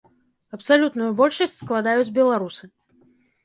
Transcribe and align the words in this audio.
Абсалютную 0.57 1.11
большасць 1.21 1.55
складаюць 1.61 2.15
беларусы. 2.19 2.65